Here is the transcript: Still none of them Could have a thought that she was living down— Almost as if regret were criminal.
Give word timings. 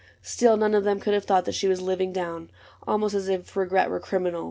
Still 0.23 0.57
none 0.57 0.73
of 0.73 0.83
them 0.83 0.99
Could 0.99 1.13
have 1.13 1.21
a 1.21 1.25
thought 1.27 1.45
that 1.45 1.51
she 1.53 1.67
was 1.67 1.79
living 1.79 2.11
down— 2.11 2.49
Almost 2.87 3.13
as 3.13 3.29
if 3.29 3.55
regret 3.55 3.87
were 3.87 3.99
criminal. 3.99 4.39